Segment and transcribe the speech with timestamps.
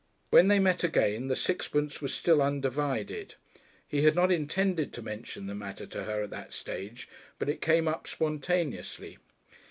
[0.31, 3.35] When they met again the sixpence was still undivided.
[3.87, 7.61] He had not intended to mention the matter to her at that stage, but it
[7.61, 9.19] came up spontaneously.